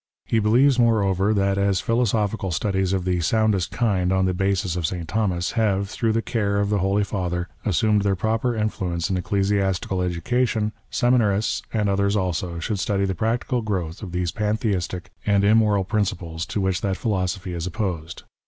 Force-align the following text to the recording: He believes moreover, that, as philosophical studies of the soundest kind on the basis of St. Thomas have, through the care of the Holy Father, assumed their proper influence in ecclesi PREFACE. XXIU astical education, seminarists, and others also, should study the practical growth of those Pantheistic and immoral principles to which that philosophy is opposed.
He 0.25 0.39
believes 0.39 0.79
moreover, 0.79 1.31
that, 1.31 1.59
as 1.59 1.79
philosophical 1.79 2.49
studies 2.49 2.91
of 2.91 3.05
the 3.05 3.19
soundest 3.21 3.69
kind 3.69 4.11
on 4.11 4.25
the 4.25 4.33
basis 4.33 4.75
of 4.75 4.87
St. 4.87 5.07
Thomas 5.07 5.51
have, 5.51 5.91
through 5.91 6.13
the 6.13 6.23
care 6.23 6.59
of 6.59 6.71
the 6.71 6.79
Holy 6.79 7.03
Father, 7.03 7.47
assumed 7.65 8.01
their 8.01 8.15
proper 8.15 8.55
influence 8.55 9.11
in 9.11 9.15
ecclesi 9.15 9.49
PREFACE. 9.59 9.79
XXIU 9.79 9.87
astical 9.87 10.03
education, 10.03 10.71
seminarists, 10.89 11.61
and 11.71 11.87
others 11.87 12.15
also, 12.15 12.57
should 12.57 12.79
study 12.79 13.05
the 13.05 13.13
practical 13.13 13.61
growth 13.61 14.01
of 14.01 14.11
those 14.11 14.31
Pantheistic 14.31 15.11
and 15.27 15.43
immoral 15.43 15.83
principles 15.83 16.47
to 16.47 16.59
which 16.59 16.81
that 16.81 16.97
philosophy 16.97 17.53
is 17.53 17.67
opposed. 17.67 18.23